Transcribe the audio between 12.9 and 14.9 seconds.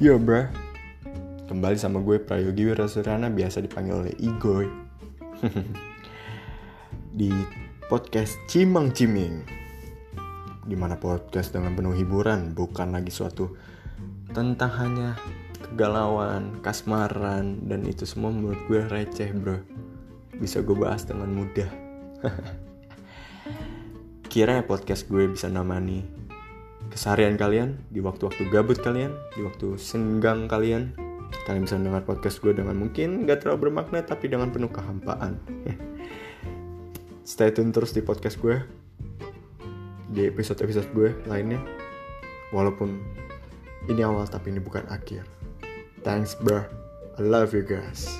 lagi suatu Tentang